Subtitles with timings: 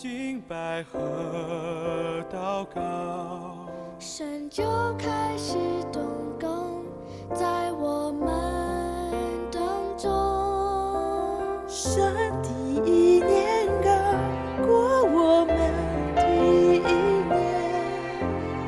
[0.00, 3.66] 敬拜和祷告，
[3.98, 4.62] 神就
[4.96, 5.56] 开始
[5.92, 6.00] 动
[6.38, 6.84] 工
[7.34, 8.30] 在我们
[9.50, 9.60] 当
[9.98, 11.66] 中。
[11.66, 12.14] 神
[12.44, 12.48] 的
[12.88, 13.90] 意念高
[14.64, 15.56] 过我们
[16.14, 17.34] 的一年，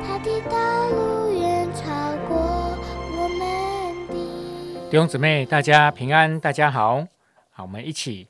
[0.05, 1.85] 他的道路远超
[2.27, 2.35] 过
[3.15, 4.89] 我们的。
[4.89, 7.07] 弟兄姊妹，大家平安，大家好，
[7.51, 8.27] 好，我们一起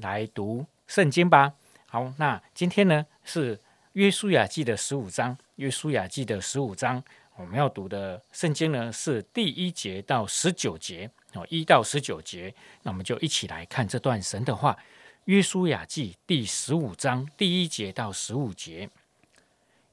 [0.00, 1.52] 来读圣经吧。
[1.92, 3.58] 好，那今天呢是
[3.94, 7.02] 约书亚记的十五章，约书亚记的十五章，
[7.34, 12.54] 我们要读的圣经呢是第一节到十九节哦，一到十九节，
[12.84, 14.78] 那我们就一起来看这段神的话。
[15.24, 18.88] 约书亚记第十五章第一节到十五节，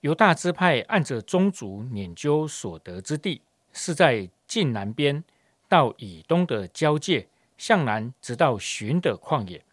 [0.02, 3.42] 犹大支派按着宗族撵究所得之地，
[3.74, 5.24] 是在近南边
[5.68, 9.64] 到以东的交界，向南直到寻的旷野，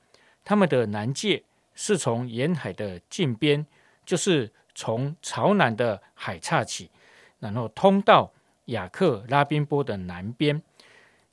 [0.42, 1.42] 他们的南界。
[1.74, 3.66] 是从沿海的近边，
[4.04, 6.90] 就是从朝南的海岔起，
[7.38, 8.32] 然后通到
[8.66, 10.62] 雅克拉宾波的南边，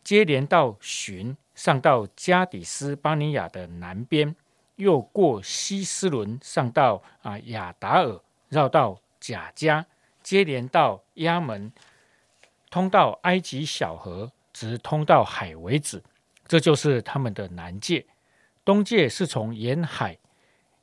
[0.03, 4.36] 接连到寻，上到加底斯巴尼亚的南边，
[4.75, 9.86] 又过西斯伦，上到啊亚达尔，绕到贾加，
[10.23, 11.72] 接连到亚门，
[12.70, 16.03] 通到埃及小河，直通到海为止。
[16.48, 18.05] 这就是他们的南界。
[18.66, 20.17] 东界是从沿海。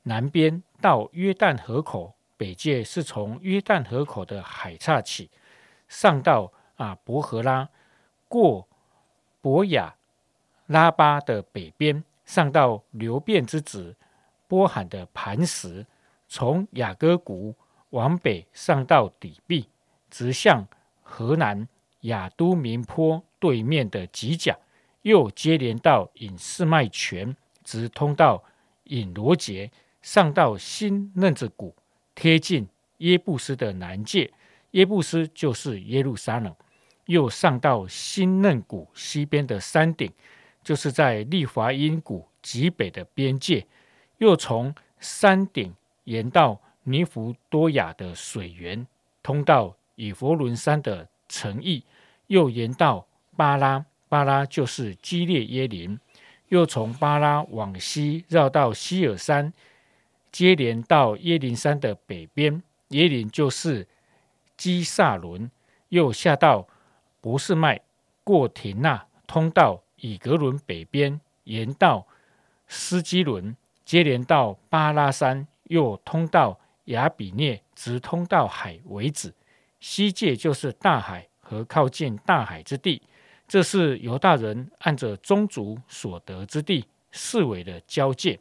[0.09, 5.31] 南边到约旦河口，北界是从约旦河口的海岔起，
[5.87, 7.69] 上到啊伯荷拉，
[8.27, 8.67] 过
[9.42, 9.95] 博雅
[10.67, 13.95] 拉巴的北边，上到流变之子
[14.47, 15.87] 波罕的磐石，
[16.27, 17.55] 从雅各谷
[17.91, 19.69] 往北上到底壁，
[20.09, 20.67] 直向
[21.03, 21.69] 河南
[22.00, 24.56] 雅都明坡对面的吉甲，
[25.03, 28.43] 又接连到隐士麦泉，直通到
[28.84, 29.70] 隐罗杰。
[30.11, 31.77] 上到新嫩子谷，
[32.14, 34.33] 贴近耶布斯的南界，
[34.71, 36.56] 耶布斯就是耶路撒冷。
[37.05, 40.10] 又上到新嫩谷西边的山顶，
[40.65, 43.66] 就是在利华因谷极北的边界。
[44.16, 45.75] 又从山顶
[46.05, 48.87] 沿到尼弗多雅的水源，
[49.22, 51.84] 通到以佛伦山的城邑，
[52.28, 53.06] 又沿到
[53.37, 56.00] 巴拉，巴拉就是基列耶林。
[56.49, 59.53] 又从巴拉往西绕到希尔山。
[60.38, 63.88] 接连到耶林山的北边，耶林就是
[64.56, 65.50] 基萨伦，
[65.88, 66.69] 又下到
[67.21, 67.81] 博士麦，
[68.22, 72.06] 过廷纳，通到以格伦北边，沿到
[72.69, 79.34] 斯基伦，接连到巴拉山，又通到亚比涅，直通到海为止。
[79.81, 83.03] 西界就是大海和靠近大海之地，
[83.49, 88.38] 这是犹大人按着宗族所得之地视为的交界。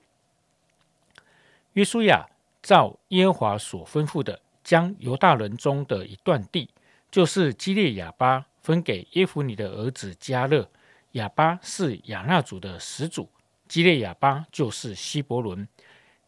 [1.77, 2.27] 约书亚
[2.63, 6.67] 照耶和华所吩咐的，将犹大人中的一段地，
[7.11, 10.67] 就是基列亚巴，分给耶夫尼的儿子加勒。
[11.11, 13.29] 亚巴是亚纳族的始祖，
[13.67, 15.67] 基列亚巴就是希伯伦。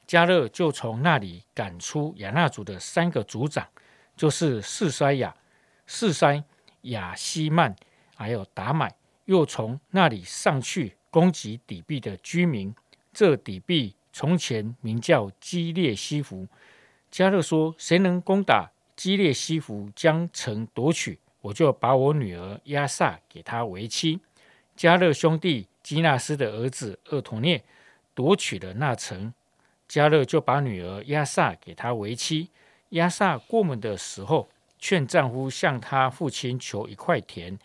[0.05, 3.67] 加勒就从那里赶出亚纳族的三个族长，
[4.15, 5.35] 就是示塞亚、
[5.87, 6.43] 示塞、
[6.81, 7.75] 亚西曼，
[8.15, 8.93] 还有达买，
[9.25, 12.71] 又从那里上去攻击底壁的居民。
[13.11, 13.95] 这底壁。
[14.11, 16.47] 从前名叫基列西弗，
[17.11, 24.19] 加勒说：“谁能攻打基列西弗，将城夺取，我就把我女儿亚萨给他为妻。”
[24.75, 27.63] 加勒兄弟基纳斯的儿子厄陀涅
[28.13, 29.33] 夺取了那城，
[29.87, 32.49] 加勒就把女儿亚萨给他为妻。
[32.89, 34.49] 亚萨过门的时候，
[34.79, 37.57] 劝丈夫向他父亲求一块田。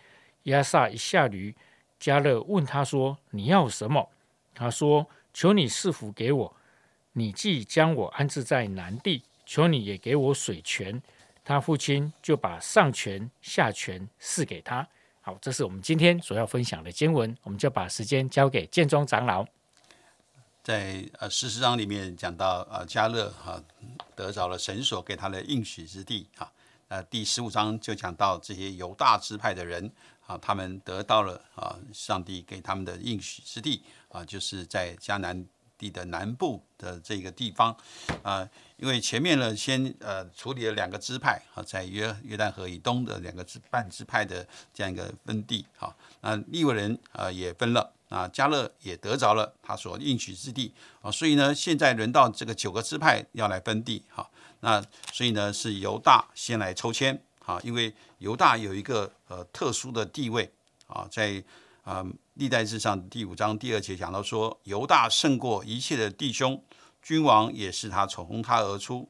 [0.45, 1.55] 亚萨一下驴，
[1.99, 4.11] 加勒问他说：“你要什么？”
[4.55, 5.09] 他说。
[5.35, 6.57] 求你赐福给我，
[7.13, 11.03] 你既将我安置在南地，求你也给我水泉。
[11.45, 14.89] 他父亲就把上泉下泉赐给他。
[15.21, 19.45] 好，这是我们今天所要分享的经文，我们就把时间交给建中长老。
[20.63, 23.63] 在呃十四章里面讲到呃加勒哈
[24.15, 26.51] 得着了神所给他的应许之地哈，
[26.89, 29.91] 呃第十五章就讲到这些犹大支派的人
[30.27, 33.83] 啊，他们得到了啊上帝给他们的应许之地。
[34.15, 35.45] 啊，就是在迦南
[35.77, 37.77] 地的南部的这个地方，
[38.23, 50.73] 啊，因为前面呢，先呃处理了两个支派，啊，在约约旦河以东的两个支半支派的这样一个分地，哈，那利未人啊也分了，啊，加勒也得着了他所应许之地，
[51.03, 54.31] 啊，所以呢，现在轮到这个九个支派要来分地，哈，
[54.61, 54.81] 那
[55.13, 60.49] 所以呢是犹大先来抽签，啊，因为犹大有一个呃特殊的地位，
[60.87, 61.43] 啊，在。
[61.85, 62.05] 啊，
[62.35, 66.61] 历代志上第五章第二节讲到说，犹大胜过一切的弟兄，
[67.03, 69.09] 君王也是他从他而出，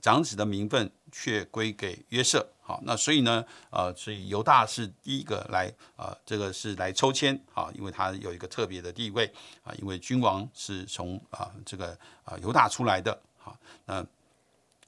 [0.00, 2.46] 长子的名分却归给约瑟。
[2.60, 9.32] 好，那所以呢，呃，所以犹大是第一个来，呃，这个是来抽签，啊，因为他有一个特别的地位，
[9.62, 14.04] 啊，因为君王是从啊这个啊犹大出来的，好，那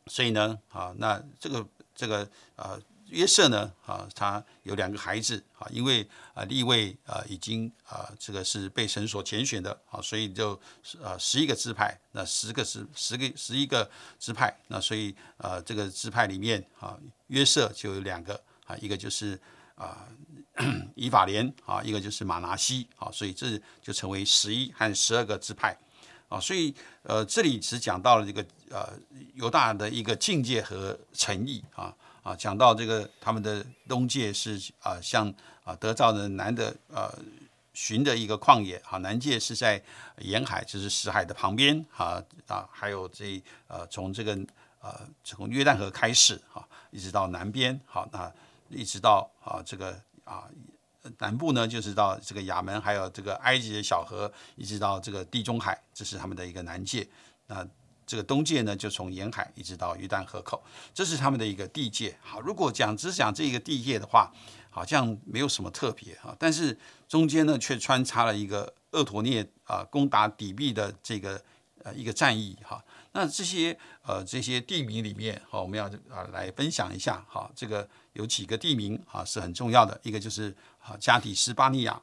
[0.07, 1.65] 所以呢，啊，那这个
[1.95, 2.77] 这个呃
[3.11, 10.53] 约瑟呢，啊，他有两个孩子，啊，因为啊立位啊已经啊这个是被神所拣选的，啊，所以就
[11.03, 16.99] 啊十一个支派，那十个是十个十一个支派，那所以呃这个支派里面啊。
[17.29, 19.39] 约瑟就有两个啊，一个就是
[19.75, 20.09] 啊
[20.97, 25.77] 以法莲啊，一个就是马拿西啊，所以这就成为十一和十二个支派
[26.31, 28.99] 啊，所以呃这里只讲到了这个呃
[29.35, 31.95] 犹大的一个境界和诚意啊
[32.29, 35.33] 啊，讲到这个他们的东界是啊像
[35.65, 37.11] 啊德照的南的呃
[37.73, 39.83] 寻的一个旷野啊，南界是在
[40.19, 44.39] 沿海，就是死海的旁边啊啊，还有这呃从这个
[44.81, 46.67] 呃从约旦河开始啊。
[46.91, 48.33] 一直到南边，好，那
[48.71, 49.91] 一直到啊这个
[50.25, 50.49] 啊
[51.19, 57.07] 南部呢，就是到这个亚门，还有这个埃及的小河，一直到这个地中海，这是他们的一个南界。
[57.47, 57.67] 那
[58.09, 60.65] 这个东界呢，就从沿海一直到约旦河口，
[60.95, 62.17] 这是他们的一个地界。
[62.23, 64.33] 好，如果讲只讲这个地界的话，
[64.71, 71.39] 好像没有什么特别啊，但是中间呢却穿插了一个厄陀涅啊攻打底壁的这个
[71.85, 72.83] 呃一个战役哈。
[73.13, 82.01] 那这些呃这些地名里面，好，我们要啊来分享一下，哈，这个有几个地名啊是很重要的，一个就是啊加底斯巴尼亚，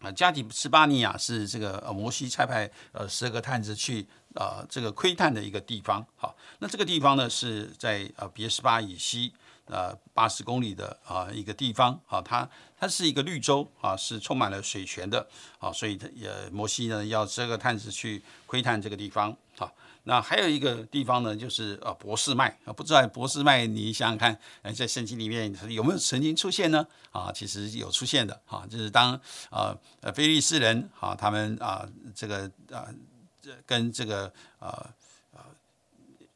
[0.00, 4.06] 啊加底斯巴尼亚是这个呃摩西差派呃十二个探子去
[4.36, 9.32] 啊这个窥探的一个地方，好，那这个地方呢是在呃别斯巴以西
[9.66, 12.48] 呃八十公里的啊一个地方，啊它
[12.78, 15.26] 它是一个绿洲啊是充满了水泉的，
[15.58, 19.72] 啊所以也摩西呢要这个探子去窥探这个地方，好。
[20.08, 22.56] 那还有一个地方呢，就是呃博士麦。
[22.64, 24.38] 啊，不知道博士麦你想想看，
[24.72, 26.86] 在圣经里面有没有曾经出现呢？
[27.10, 28.40] 啊，其实有出现的。
[28.46, 31.84] 啊，就是当呃呃菲利士人啊，他们啊
[32.14, 32.86] 这个啊
[33.66, 34.68] 跟这个呃
[35.32, 35.40] 呃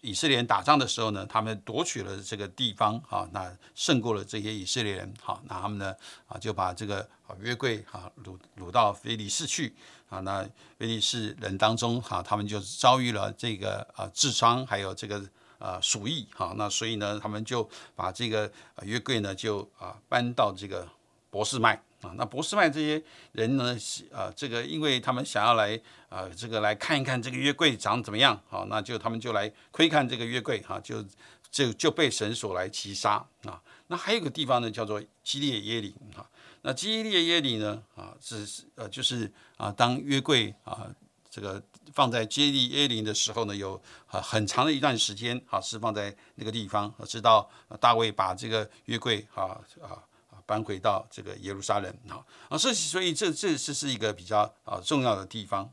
[0.01, 5.95] 以色列人打仗的时候呢，他们夺取了这个地方啊，那胜过了这些以色列人，好，那他们呢
[6.27, 9.75] 啊就把这个啊约柜啊掳掳到菲利士去。
[10.11, 10.41] 啊，那
[10.79, 15.25] 威利士人当中，哈，他们就遭遇了这个啊痔疮，还有这个
[15.59, 18.51] 呃鼠疫，哈，那所以呢，他们就把这个
[18.83, 20.89] 约柜呢，就啊搬到这个
[21.31, 22.13] 博士麦啊。
[22.17, 31.05] 那博士麦这些人呢，是啊，这个因为他们想要来啊，这个来看一看这个约柜长怎么样，好，那就他们就来窥看这个约柜，哈，就
[31.51, 33.63] 就就被神所来击杀啊。
[33.87, 36.29] 那还有个地方呢，叫做基列耶林，啊。
[36.63, 37.83] 那基列耶里呢？
[37.97, 40.87] 啊，是呃，就是啊，当约柜啊，
[41.31, 41.63] 这个
[41.95, 47.49] 放在基列耶林的时候呢，有啊很长的一段时间啊，是放在那个地方，直到
[47.81, 50.05] 大卫把这个约柜啊啊
[50.51, 52.19] 搬回到这个耶路撒冷啊
[52.49, 55.71] 啊，所以所以这这这是一个比较啊重要的地方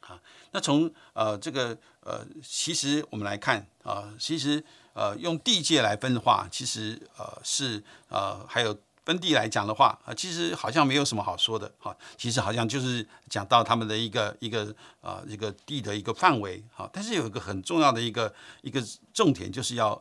[0.00, 0.20] 啊。
[0.50, 4.64] 那从呃这个呃，其实我们来看啊，其实
[4.94, 8.76] 呃用地界来分的话，其实呃是呃还有。
[9.08, 11.96] 分地来讲的话啊，其实好像没有什么好说的哈。
[12.18, 16.86] 其实好像就是讲到他们的一个一个啊一个地的一个范围哈。
[16.92, 19.98] 但是有一个很重要的一个一个重点，就是要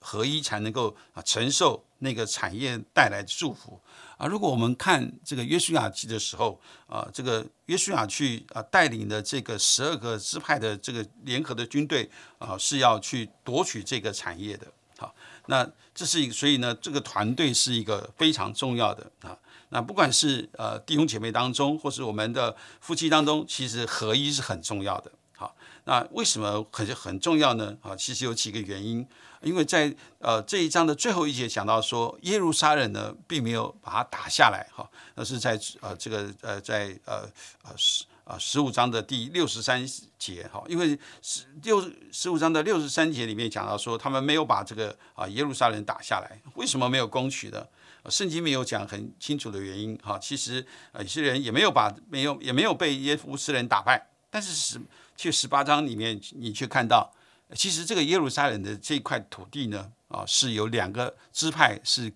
[0.00, 3.80] 合一才能够啊承受那个产业带来的祝福
[4.16, 4.26] 啊。
[4.26, 14.66] 如果我们看这个约书亚记的时候啊，这个约书亚去啊带领的这个十二个支派的这个联合的军队啊，是要去夺取这个产业的。
[14.98, 15.14] 好，
[15.46, 19.38] 那这是一个，所以呢，这个团队是一个非常重要的啊。
[19.68, 25.12] 那不管是呃弟兄姐妹当中，或是我们的夫妻当中，其实合一是很重要的。
[25.38, 27.74] 好，那为什么很很重要呢？
[27.80, 29.06] 啊，其实有几个原因。
[29.40, 37.22] 因为在呃这一章的最后一节讲到说，耶路撒冷呢并没有把它打下来，哈，那是在呃这个呃在呃
[37.62, 38.04] 呃十。
[38.28, 39.82] 啊，十五章的第六十三
[40.18, 47.66] 节，哈，因为十六十五章的六十三节里面讲到说，他们没有把这个啊耶路撒冷打下来，为什么没有攻取呢？
[48.10, 50.60] 圣经没有讲很清楚的原因，哈，其实
[50.92, 54.78] 啊，有些人也没有把没有也没有被耶夫斯人打败，但是是
[55.18, 57.12] 去十八章里面，你去看到，
[57.56, 62.12] 其实这个耶路撒冷的这块土地呢，啊，是有两个支派是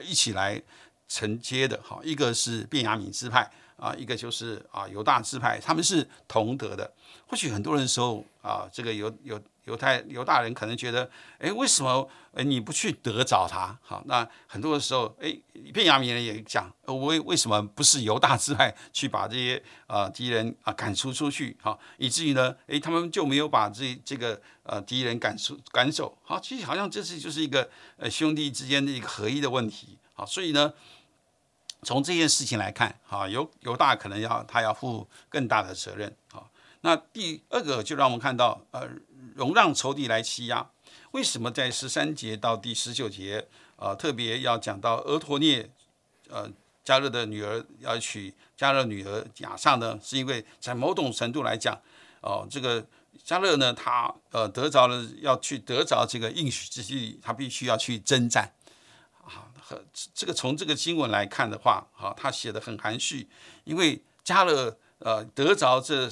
[0.00, 0.62] 一起来
[1.06, 3.52] 承接的，哈，一个是便雅敏支派。
[3.76, 6.92] 啊，一个就是啊犹大支派，他们是同德的。
[7.28, 13.76] 或许很多人时候啊，这个犹犹犹太犹大人可能觉得，哎，为什么诶你不去德找他？
[13.82, 15.36] 好，那很多的时候，哎，
[15.74, 21.56] 便雅悯人也讲，呃为为什么不是犹大支派去把这些啊敌人啊赶出出去？
[21.60, 26.16] 好，以至于呢，哎，他们就没有把这这个呃敌人赶出赶走。
[26.22, 29.98] 好，其实好像这是就是一个呃兄弟之间的一个合一的问题。
[30.14, 30.72] 好，所以呢。
[31.86, 36.50] 从这件事情来看，哈，犹犹大可能要他要负更大的责任，好。
[36.80, 38.88] 那第二个就让我们看到，呃，
[39.36, 40.68] 容让仇敌来欺压。
[41.12, 45.70] 为什么在十三节到第十九节，呃，特别要讲到俄托涅，
[46.28, 46.50] 呃，
[46.82, 49.96] 加勒的女儿要娶加勒女儿亚萨呢？
[50.02, 51.80] 是因为在某种程度来讲，
[52.20, 52.84] 哦，这个
[53.22, 58.52] 加勒呢，他呃得着了要去得着这个应许之地，他必须要去征战。
[59.68, 63.28] 和这个从这个经文来看的话，哈，他写的很含蓄，
[63.64, 66.08] 因为加勒呃得着这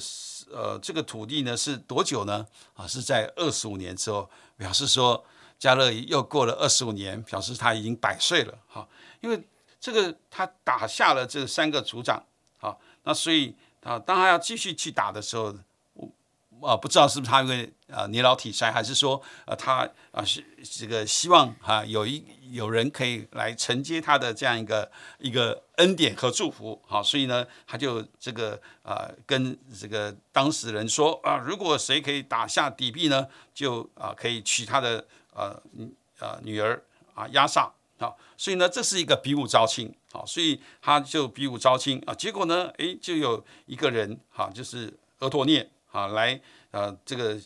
[0.51, 2.45] 呃这个土地呢是多久呢？
[2.73, 5.23] 啊，是在二十五年之后，表示说
[5.57, 8.85] 加勒又过了二十五年，表示他已经百岁了，哈，
[9.21, 9.47] 因为
[9.79, 12.21] 这个他打下了这三个族长，
[12.57, 15.55] 好，那所以啊，当他要继续去打的时候。
[16.61, 35.61] 啊，不知道是不是他因为啊年老体衰，还是说呃他啊是这个希望啊有一有人可以来承接他的这样一个一个恩典和祝福，好，所以呢他就这个啊跟这个当事人说啊，如果谁可以打下底壁呢，就啊可以娶他的呃
[36.19, 36.81] 呃女儿
[37.13, 45.69] 啊亚萨，好，所以呢这是一个比武招亲，好，所以他就比武招亲啊，结果呢诶，就有一个人哈就是俄托涅。
[45.95, 46.37] 啊，来，
[46.71, 47.39] 呃，这个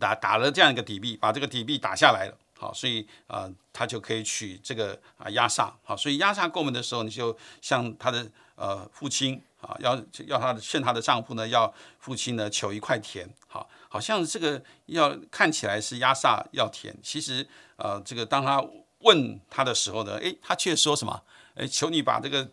[0.00, 18.66] 打打了这样一个底壁，把这个底壁打下来了，好，所以啊，他就可以娶这个啊亚萨，好，所以亚萨过门的时候，你就向他的呃父亲啊，要要他的劝他的丈夫呢，要父亲呢求一块田，好，好像这个要看起来是亚萨要田，其实呃，这个当他
[19.00, 21.22] 问他的时候呢，诶，他却说什么？
[21.56, 22.48] 诶，求你把这个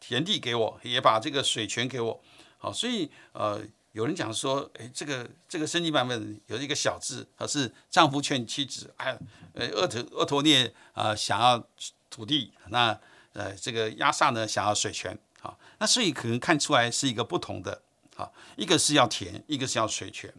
[0.00, 2.20] 田地给我，也把这个水泉给我，
[2.58, 3.62] 好，所以呃。
[3.92, 9.18] 有人讲说，哎，这个这个圣经版本有一个小字，它是丈夫劝妻子，哎，
[9.54, 11.66] 呃，厄托厄托涅啊想要
[12.08, 12.96] 土地，那
[13.32, 17.82] 呃这个亚萨呢想要水泉，好，那所以可能看出来是一个不同的，
[18.14, 20.32] 好，一个是要田，一个是要水泉，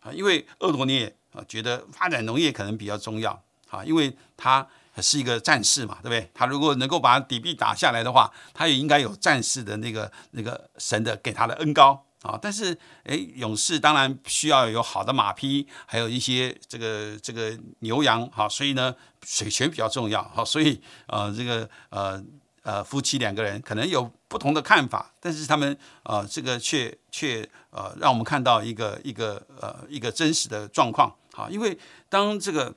[0.00, 3.40] 啊，因为厄托涅啊觉得发展农业可能比较重要，
[3.70, 4.66] 啊，因为他
[5.00, 6.28] 是一个战士嘛，对不对？
[6.34, 12.04] 他如果能够把底壁打下来的话，他也应该有战士的那个那个神的给他的恩高。
[12.28, 18.94] 啊，但是哎，勇士当然需要有好的马匹，还有一些这个这个牛羊，好，所以呢，
[19.24, 22.22] 水泉比较重要，好，所以呃，这个呃
[22.62, 31.78] 呃夫妻两个人可能有不同的看法，但是他们呃这个却却呃让我们看到一个一个呃一个真实的状况，好，因为
[32.10, 32.74] 当这个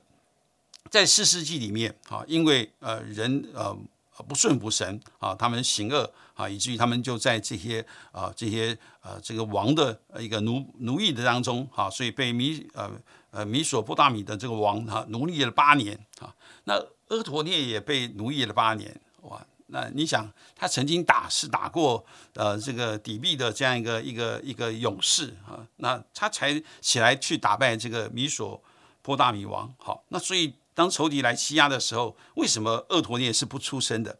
[0.88, 3.76] 在四世纪里面，啊，因为呃人呃。
[4.22, 12.90] 不顺服神啊，他们行恶啊，以至于他们就在这些啊这些呃这个王的一个奴奴役的当中啊，所以被米呃
[13.30, 16.34] 呃米索波大米的这个王啊奴役了八年啊。
[16.64, 16.74] 那
[17.08, 19.44] 阿陀涅也被奴役了八年哇。
[19.66, 28.62] 那你想，他曾经打是打过呃这个底壁的这样一个一个一个勇士啊，那他才起来去打败这个米索
[29.00, 29.72] 波大米王。
[29.78, 30.54] 好，那所以。
[30.74, 34.18] 当仇敌来欺压的时候，为什么厄陀涅是不出声的？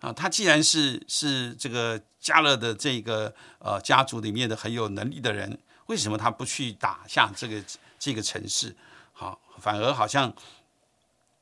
[0.00, 7.62] 啊，他既然是是这个加勒的这个呃家族里面的很有能力的人，为什么他不去打下这个
[7.98, 8.76] 这个城市？
[9.12, 10.34] 好，反而好像，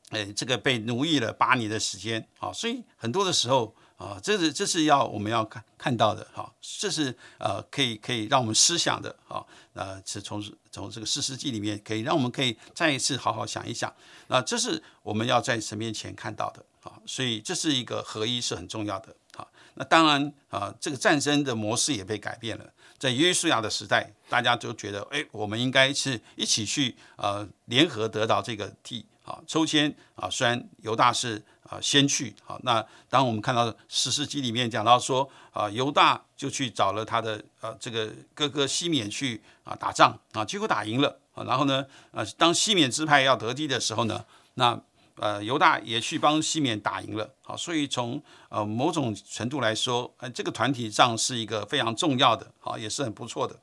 [0.09, 3.75] 哎，这个被奴役了八年的时间，好，所以很多的时候。
[3.99, 10.41] 啊，这是这是要我们要看看到的哈，这是呃可以可以让我们思想的哈，呃是从
[10.71, 13.93] 从这个四世纪里面可以让我们可以再一次好好想一想，
[14.27, 19.45] 那这是我们要在神面前看到的啊，所以这是一个合一是很重要的啊。
[19.73, 22.65] 那当然啊，这个战争的模式也被改变了，
[22.97, 29.05] 在约书亚的时代，大家都觉得哎，我们应该是一起去呃联合得到这个地。
[29.25, 31.39] 啊，抽签啊，虽然犹大是
[31.69, 44.81] 啊先去，好，那当我们看到史诗记里面讲到说啊，犹大就去找了他的呃这个哥哥西缅去啊打仗啊，结果打赢了啊，然后呢，呃，当西缅支派要得地的时候呢，那
[45.17, 53.55] 呃犹大也去帮西缅打赢了，好，所以从呃某种程度来说，呃这个团体仗是一个非常重要的，好，也是很不错的，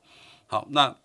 [0.47, 0.95] 好，那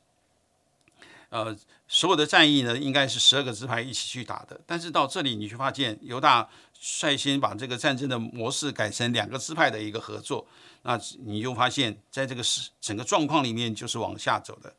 [1.32, 1.56] 呃
[1.88, 4.60] 所有的战役呢，应该是十二个支派一起去打的。
[4.66, 6.46] 但是到这里，你却发现犹大
[6.78, 10.46] 率先把这个战争的模式改成两个支派的一个合作，
[10.82, 14.70] 那你就发现在这个是整个状况里面就是往下走的。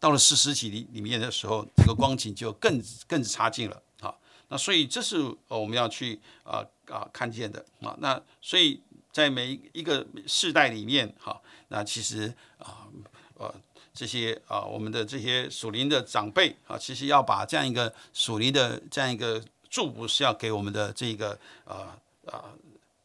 [0.00, 4.12] 到了四十几里里面的时候，这个光景就更更差劲了啊。
[4.48, 7.94] 那所以这是我们要去啊啊看见的啊。
[8.00, 12.88] 那所以在每一个世代里面哈，那其实啊
[13.92, 21.88] 这些啊我们的这些属灵的长辈啊，其实要把这样一个属灵的这样一个祝福是要给我们的这个呃
[22.24, 22.42] 呃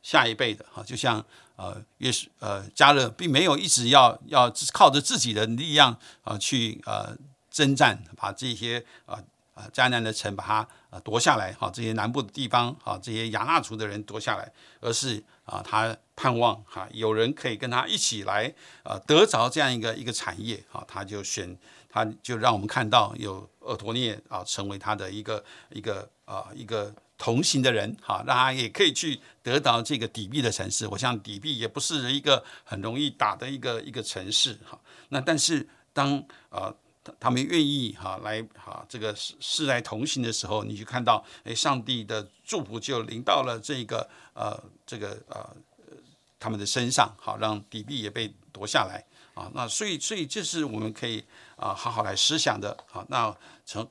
[0.02, 1.24] 下一辈的哈，就像
[1.56, 7.16] 呃约是呃加勒并没有一直要要靠着自己的力量啊去呃
[7.50, 9.22] 征战，把这些啊。
[9.56, 14.52] 啊，迦南的城把它啊夺下来，哈，这些南部的地方，哈，这些亚纳族的人夺下来，
[14.82, 21.58] 而是啊，他盼望哈有人可以跟他一起来啊得着这样一个一个产业，哈，他就选，
[21.90, 30.88] 他就让我们看到有厄陀涅啊成为他的一个一个啊一个同行的人，哈，让他也可以去得到这个底壁的城市。
[30.88, 36.74] 我想底壁也不是一个很容易打的一个一个城市，哈，那但是当啊。
[37.20, 45.56] 他们愿意哈来哈这个世世代同行的时候，你就看到哎，上帝的祝福就临到了这个呃这个呃
[46.40, 49.50] 他们的身上，好让底壁也被夺下来啊。
[49.54, 51.24] 那所以所以这是我们可以
[51.56, 53.06] 啊好好来思想的啊。
[53.10, 53.88] 那从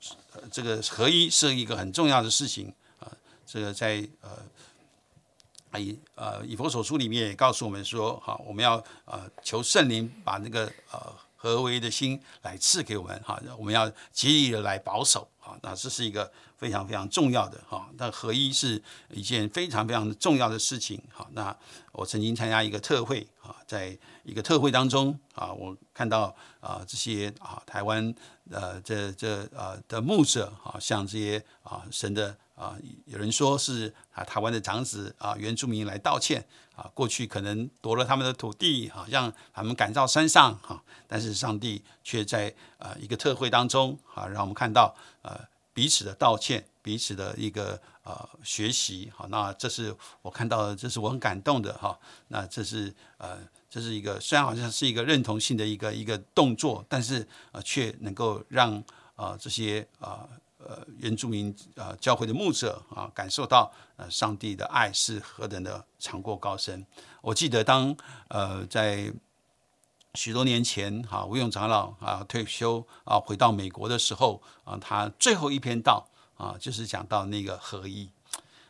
[0.50, 3.10] 这个合一是一个很重要的事情啊。
[3.44, 11.23] 这个在呃以呃以佛所书里面也告诉我们说，哈我们要呃求圣灵把那个呃。
[11.44, 17.86] 合为的心来赐给我们哈，我们要极力的来保守啊，那这是一个非常非常重要的哈。
[17.98, 21.28] 那合一是一件非常非常重要的事情哈。
[21.32, 21.54] 那
[21.92, 28.14] 我曾经参加一个特会啊，在一个特会当中啊，我看到啊这些啊台湾
[28.50, 32.74] 呃这这呃的牧者啊，像这些啊神的啊
[33.04, 36.42] 有人说是啊台湾的长子啊原住民来道歉。
[36.76, 45.38] 啊，过去可能夺了他们的土地，好像他们赶到山上，哈，但是上帝却在呃一个特会当中，啊，让我们看到呃
[45.72, 53.38] 彼此的道歉，彼此的一个呃学习，好，那这是我看到的，这是我很感动的，哈，那这是呃
[53.70, 58.82] 这是一个虽然好像是一个认同性的一个一个动作，但是呃却能够让
[59.16, 60.28] 啊这些啊。
[60.68, 66.84] 呃，原住民啊，教会的牧者啊，感受到呃，上帝的爱是何等的长过高深。
[67.22, 67.96] 我记得当
[68.28, 69.12] 呃，在
[70.14, 78.10] 许多年前哈，吴永长老啊退休啊，回到美国的时候啊，他最后一篇道啊，就是讲到那个合一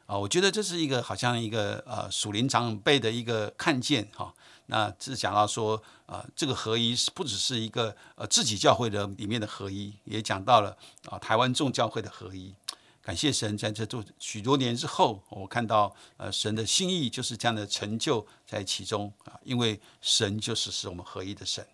[0.07, 4.35] 啊，我觉得这是一个好像一个呃属灵长辈的一个看见哈。
[4.67, 12.55] 那是讲到说，啊，这个合一是不只是一个呃自己教会的里面的合一，也讲到了啊台湾众教会的合一。
[13.03, 21.67] 感谢神，在这做许多年之后，我看到呃神的心意就是这样的成就在其中啊，因为神就是使我们合一的神。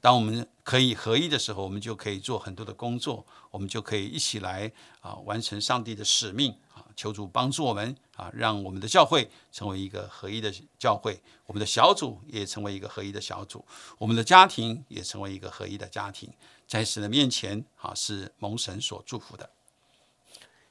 [0.00, 4.70] 当我们可以合一的时候，我们就可以做很多的工作，我们就可以一起来
[5.00, 6.54] 啊完成上帝的使命！
[6.96, 13.64] 求主帮助我们啊，让我们的教会成为一个合一的教会，我们的小组也成为一个合一的小组，
[13.98, 16.32] 我们的家庭也成为一个合一的家庭，
[16.66, 19.48] 在神的面前啊是蒙神所祝福的。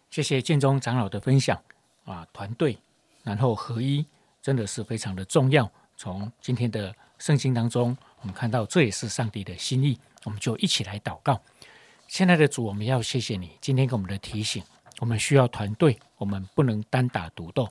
[0.10, 1.62] 谢谢建中长老的分享
[2.04, 2.78] 啊，团队
[3.24, 4.06] 然后合一
[4.42, 5.72] 真的是非常的重要。
[5.96, 7.96] 从今天的圣经当中。
[8.22, 11.40] 我们看到这也是上帝的心意，我们就一起来祷告。
[12.08, 14.64] 现在的主，我们要谢谢你今天给我们的提醒。
[15.00, 17.68] 我们需要团队，我们不能单打独斗。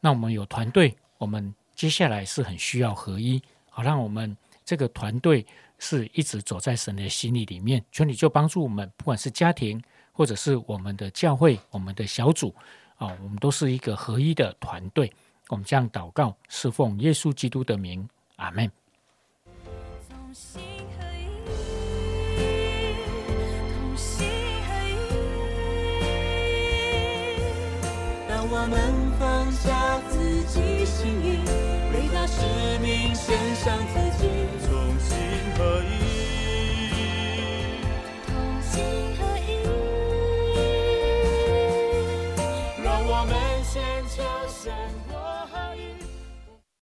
[0.00, 5.46] 那我们有团队，我们接下来是很需要合一，好让我们这个团队
[5.78, 7.84] 是一直走在神的心意里面。
[7.90, 9.82] 求你就帮助我们，不管是家庭，
[10.12, 12.54] 或者是我们的教会、我们的小组
[12.96, 15.12] 啊，我们都是一个合一的团队。
[15.48, 18.70] 我们这样祷告，侍奉耶稣基督的名，阿门。
[28.56, 28.78] 我们
[29.18, 30.14] 放下自
[30.44, 31.42] 己心意，
[31.92, 32.38] 为他使
[32.78, 34.22] 命献上自己，
[34.64, 35.10] 同心
[35.58, 35.93] 合一，